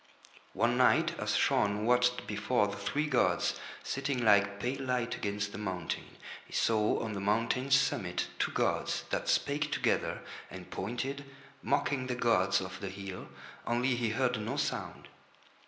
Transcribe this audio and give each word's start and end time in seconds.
One 0.53 0.77
night 0.77 1.13
as 1.19 1.35
Shaun 1.35 1.85
watched 1.85 2.25
before 2.25 2.65
the 2.65 2.75
three 2.75 3.05
gods 3.05 3.59
sitting 3.83 4.25
like 4.25 4.59
pale 4.59 4.81
light 4.83 5.13
against 5.15 5.51
the 5.51 5.59
mountain, 5.59 6.17
he 6.43 6.53
saw 6.53 6.99
on 7.03 7.13
the 7.13 7.19
mountain's 7.19 7.79
summit 7.79 8.25
two 8.39 8.51
gods 8.51 9.03
that 9.11 9.29
spake 9.29 9.71
together 9.71 10.23
and 10.49 10.71
pointed, 10.71 11.25
mocking 11.61 12.07
the 12.07 12.15
gods 12.15 12.61
of 12.61 12.79
the 12.79 12.89
hill, 12.89 13.27
only 13.67 13.93
he 13.95 14.09
heard 14.09 14.41
no 14.41 14.57
sound. 14.57 15.07